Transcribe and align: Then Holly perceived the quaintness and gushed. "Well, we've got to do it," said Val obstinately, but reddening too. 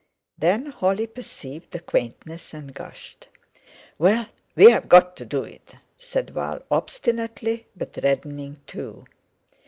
Then 0.39 0.65
Holly 0.65 1.05
perceived 1.05 1.69
the 1.69 1.79
quaintness 1.79 2.55
and 2.55 2.73
gushed. 2.73 3.27
"Well, 3.99 4.25
we've 4.55 4.89
got 4.89 5.15
to 5.17 5.25
do 5.25 5.43
it," 5.43 5.75
said 5.95 6.31
Val 6.31 6.63
obstinately, 6.71 7.67
but 7.75 7.99
reddening 8.01 8.61
too. 8.65 9.05